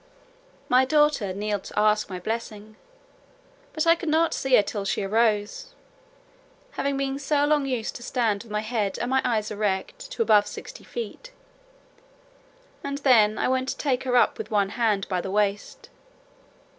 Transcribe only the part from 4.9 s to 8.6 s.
arose, having been so long used to stand with